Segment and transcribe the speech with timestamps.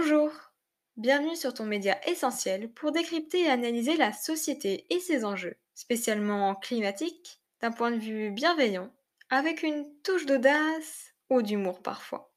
[0.00, 0.32] Bonjour,
[0.96, 6.54] bienvenue sur ton média essentiel pour décrypter et analyser la société et ses enjeux, spécialement
[6.54, 8.90] climatiques, d'un point de vue bienveillant,
[9.28, 12.32] avec une touche d'audace ou d'humour parfois.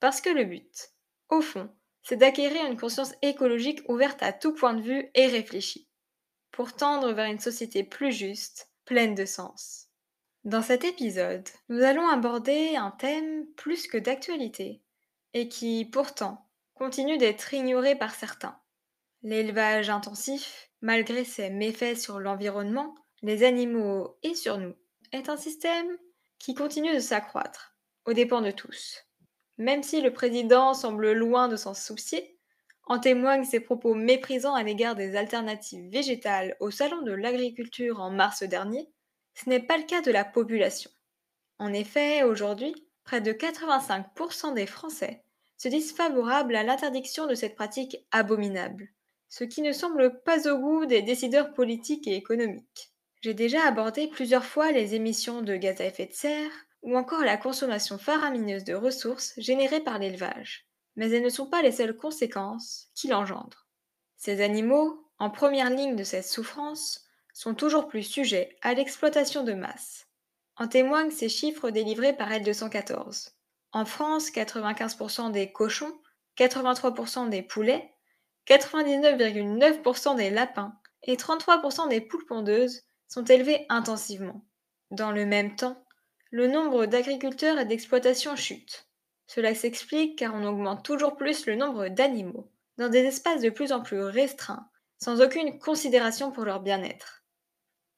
[0.00, 0.90] Parce que le but,
[1.30, 1.70] au fond,
[2.02, 5.88] c'est d'acquérir une conscience écologique ouverte à tout point de vue et réfléchie,
[6.50, 9.86] pour tendre vers une société plus juste, pleine de sens.
[10.44, 14.82] Dans cet épisode, nous allons aborder un thème plus que d'actualité,
[15.32, 16.47] et qui, pourtant,
[16.78, 18.58] continue d'être ignoré par certains.
[19.22, 24.74] L'élevage intensif, malgré ses méfaits sur l'environnement, les animaux et sur nous,
[25.12, 25.98] est un système
[26.38, 29.04] qui continue de s'accroître, aux dépens de tous.
[29.56, 32.38] Même si le président semble loin de s'en soucier,
[32.86, 38.10] en témoignent ses propos méprisants à l'égard des alternatives végétales au Salon de l'agriculture en
[38.10, 38.88] mars dernier,
[39.34, 40.90] ce n'est pas le cas de la population.
[41.58, 45.24] En effet, aujourd'hui, près de 85% des Français
[45.58, 48.88] se disent favorables à l'interdiction de cette pratique abominable,
[49.28, 52.92] ce qui ne semble pas au goût des décideurs politiques et économiques.
[53.20, 57.24] J'ai déjà abordé plusieurs fois les émissions de gaz à effet de serre ou encore
[57.24, 61.96] la consommation faramineuse de ressources générées par l'élevage, mais elles ne sont pas les seules
[61.96, 63.66] conséquences qu'il engendre.
[64.16, 69.54] Ces animaux, en première ligne de cette souffrance, sont toujours plus sujets à l'exploitation de
[69.54, 70.06] masse.
[70.56, 73.30] En témoignent ces chiffres délivrés par L214.
[73.72, 75.92] En France, 95% des cochons,
[76.38, 77.92] 83% des poulets,
[78.46, 84.44] 99,9% des lapins et 33% des poules pondeuses sont élevés intensivement.
[84.90, 85.84] Dans le même temps,
[86.30, 88.88] le nombre d'agriculteurs et d'exploitations chute.
[89.26, 93.72] Cela s'explique car on augmente toujours plus le nombre d'animaux, dans des espaces de plus
[93.72, 97.22] en plus restreints, sans aucune considération pour leur bien-être.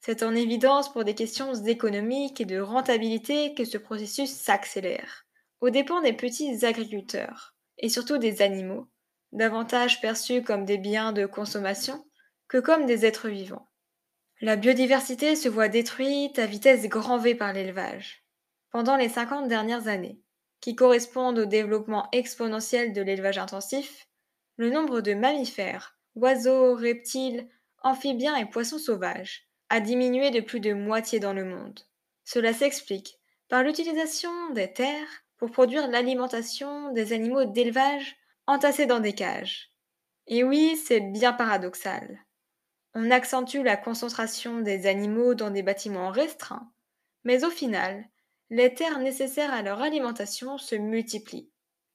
[0.00, 5.26] C'est en évidence pour des questions économiques et de rentabilité que ce processus s'accélère
[5.60, 8.88] aux dépens des petits agriculteurs, et surtout des animaux,
[9.32, 12.04] davantage perçus comme des biens de consommation
[12.48, 13.68] que comme des êtres vivants.
[14.40, 18.24] La biodiversité se voit détruite à vitesse grand V par l'élevage.
[18.70, 20.20] Pendant les 50 dernières années,
[20.60, 24.06] qui correspondent au développement exponentiel de l'élevage intensif,
[24.56, 27.48] le nombre de mammifères, oiseaux, reptiles,
[27.82, 31.80] amphibiens et poissons sauvages a diminué de plus de moitié dans le monde.
[32.24, 33.18] Cela s'explique
[33.48, 39.72] par l'utilisation des terres pour produire l'alimentation des animaux d'élevage entassés dans des cages.
[40.26, 42.20] Et oui, c'est bien paradoxal.
[42.94, 46.70] On accentue la concentration des animaux dans des bâtiments restreints,
[47.24, 48.04] mais au final,
[48.50, 51.50] les terres nécessaires à leur alimentation se multiplient.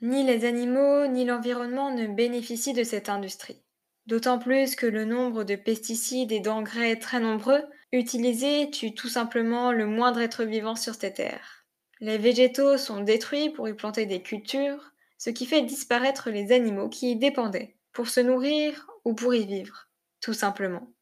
[0.00, 3.62] Ni les animaux ni l'environnement ne bénéficient de cette industrie.
[4.06, 9.72] D'autant plus que le nombre de pesticides et d'engrais très nombreux utilisés tue tout simplement
[9.72, 11.55] le moindre être vivant sur ces terres.
[12.00, 16.88] Les végétaux sont détruits pour y planter des cultures, ce qui fait disparaître les animaux
[16.88, 19.88] qui y dépendaient, pour se nourrir ou pour y vivre,
[20.20, 20.92] tout simplement.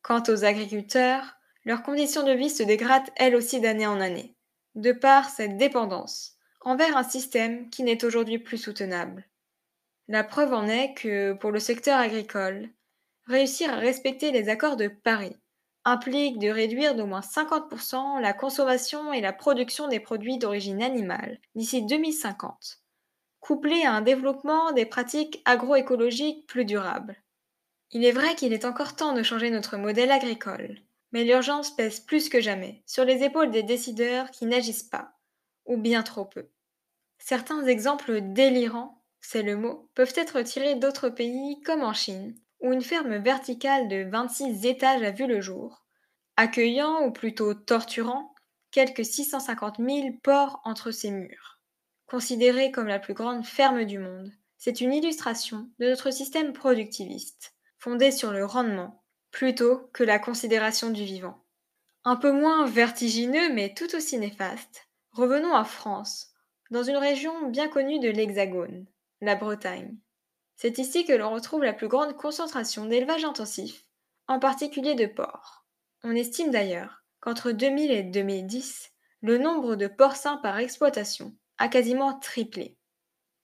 [0.00, 4.34] Quant aux agriculteurs, leurs conditions de vie se dégradent elles aussi d'année en année,
[4.74, 9.28] de par cette dépendance envers un système qui n'est aujourd'hui plus soutenable.
[10.08, 12.70] La preuve en est que, pour le secteur agricole,
[13.26, 15.36] réussir à respecter les accords de Paris,
[15.88, 21.38] implique de réduire d'au moins 50% la consommation et la production des produits d'origine animale
[21.54, 22.82] d'ici 2050,
[23.40, 27.16] couplé à un développement des pratiques agroécologiques plus durables.
[27.90, 30.78] Il est vrai qu'il est encore temps de changer notre modèle agricole,
[31.12, 35.14] mais l'urgence pèse plus que jamais sur les épaules des décideurs qui n'agissent pas,
[35.64, 36.48] ou bien trop peu.
[37.18, 42.72] Certains exemples délirants, c'est le mot, peuvent être tirés d'autres pays comme en Chine, où
[42.72, 45.84] une ferme verticale de 26 étages a vu le jour,
[46.36, 48.34] accueillant ou plutôt torturant
[48.70, 51.60] quelques 650 000 porcs entre ses murs.
[52.06, 57.54] Considérée comme la plus grande ferme du monde, c'est une illustration de notre système productiviste,
[57.78, 61.44] fondé sur le rendement plutôt que la considération du vivant.
[62.04, 66.32] Un peu moins vertigineux mais tout aussi néfaste, revenons en France,
[66.70, 68.86] dans une région bien connue de l'Hexagone,
[69.20, 69.96] la Bretagne.
[70.60, 73.84] C'est ici que l'on retrouve la plus grande concentration d'élevage intensif,
[74.26, 75.64] en particulier de porcs.
[76.02, 78.90] On estime d'ailleurs qu'entre 2000 et 2010,
[79.20, 82.76] le nombre de porcins par exploitation a quasiment triplé.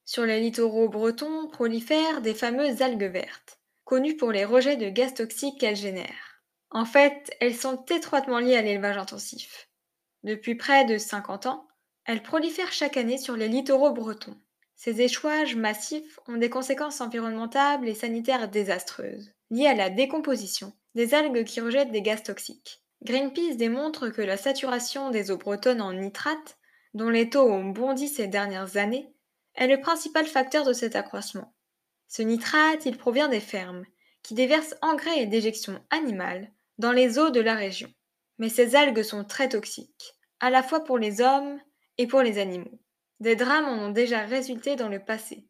[0.05, 5.15] Sur les littoraux bretons prolifèrent des fameuses algues vertes, connues pour les rejets de gaz
[5.15, 6.43] toxiques qu'elles génèrent.
[6.71, 9.69] En fait, elles sont étroitement liées à l'élevage intensif.
[10.25, 11.69] Depuis près de 50 ans,
[12.07, 14.37] elles prolifèrent chaque année sur les littoraux bretons.
[14.76, 21.15] Ces échouages massifs ont des conséquences environnementales et sanitaires désastreuses, liées à la décomposition des
[21.15, 22.82] algues qui rejettent des gaz toxiques.
[23.03, 26.59] Greenpeace démontre que la saturation des eaux bretonnes en nitrate,
[26.94, 29.12] dont les taux ont bondi ces dernières années,
[29.56, 31.55] est le principal facteur de cet accroissement.
[32.09, 33.85] Ce nitrate, il provient des fermes,
[34.23, 37.93] qui déversent engrais et déjections animales dans les eaux de la région.
[38.38, 41.61] Mais ces algues sont très toxiques, à la fois pour les hommes
[41.99, 42.81] et pour les animaux.
[43.25, 45.49] Des drames en ont déjà résulté dans le passé,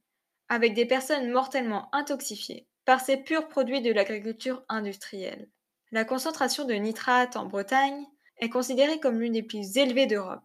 [0.49, 5.51] avec des personnes mortellement intoxifiées par ces purs produits de l'agriculture industrielle.
[5.91, 8.07] La concentration de nitrate en Bretagne
[8.39, 10.45] est considérée comme l'une des plus élevées d'Europe,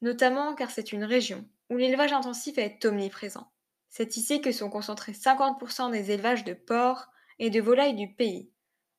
[0.00, 3.52] notamment car c'est une région où l'élevage intensif est omniprésent.
[3.90, 8.50] C'est ici que sont concentrés 50% des élevages de porcs et de volailles du pays,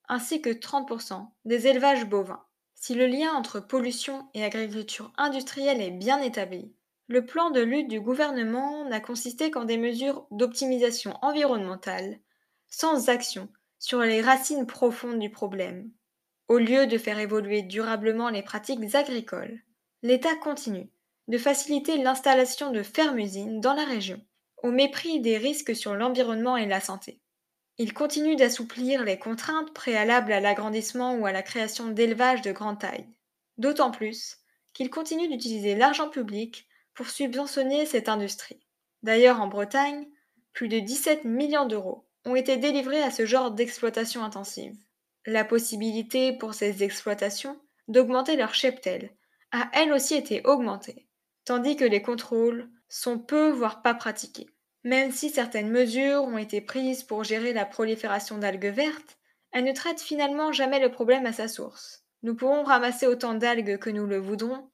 [0.07, 2.45] ainsi que 30% des élevages bovins.
[2.75, 6.75] Si le lien entre pollution et agriculture industrielle est bien établi,
[7.11, 12.19] le plan de lutte du gouvernement n'a consisté qu'en des mesures d'optimisation environnementale,
[12.69, 13.49] sans action
[13.79, 15.91] sur les racines profondes du problème.
[16.47, 19.59] Au lieu de faire évoluer durablement les pratiques agricoles,
[20.03, 20.89] l'État continue
[21.27, 24.21] de faciliter l'installation de fermes-usines dans la région,
[24.63, 27.19] au mépris des risques sur l'environnement et la santé.
[27.77, 32.79] Il continue d'assouplir les contraintes préalables à l'agrandissement ou à la création d'élevages de grande
[32.79, 33.09] taille.
[33.57, 34.37] D'autant plus
[34.71, 38.65] qu'il continue d'utiliser l'argent public pour subventionner cette industrie.
[39.03, 40.07] D'ailleurs, en Bretagne,
[40.53, 44.75] plus de 17 millions d'euros ont été délivrés à ce genre d'exploitation intensive.
[45.25, 49.11] La possibilité pour ces exploitations d'augmenter leur cheptel
[49.51, 51.07] a elle aussi été augmentée,
[51.45, 54.49] tandis que les contrôles sont peu voire pas pratiqués.
[54.83, 59.17] Même si certaines mesures ont été prises pour gérer la prolifération d'algues vertes,
[59.51, 62.03] elles ne traitent finalement jamais le problème à sa source.
[62.23, 64.70] Nous pourrons ramasser autant d'algues que nous le voudrons,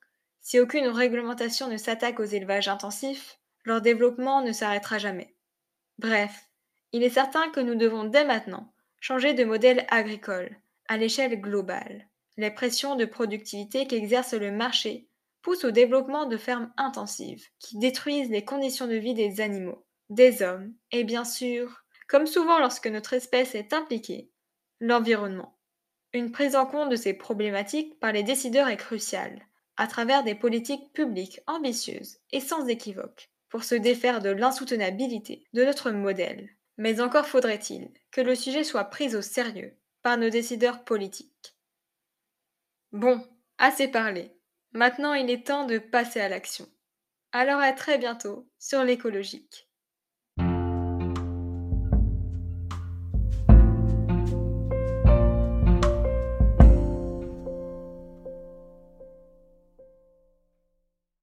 [0.47, 5.35] si aucune réglementation ne s'attaque aux élevages intensifs, leur développement ne s'arrêtera jamais.
[5.97, 6.47] Bref,
[6.93, 8.71] il est certain que nous devons dès maintenant
[9.01, 10.55] changer de modèle agricole,
[10.87, 12.07] à l'échelle globale.
[12.37, 15.09] Les pressions de productivité qu'exerce le marché
[15.41, 20.43] poussent au développement de fermes intensives, qui détruisent les conditions de vie des animaux des
[20.43, 24.31] hommes et bien sûr, comme souvent lorsque notre espèce est impliquée,
[24.79, 25.57] l'environnement.
[26.13, 29.45] Une prise en compte de ces problématiques par les décideurs est cruciale,
[29.77, 35.63] à travers des politiques publiques ambitieuses et sans équivoque, pour se défaire de l'insoutenabilité de
[35.63, 36.49] notre modèle.
[36.77, 41.55] Mais encore faudrait-il que le sujet soit pris au sérieux par nos décideurs politiques.
[42.91, 43.25] Bon,
[43.57, 44.31] assez parlé.
[44.73, 46.67] Maintenant il est temps de passer à l'action.
[47.31, 49.66] Alors à très bientôt sur l'écologique.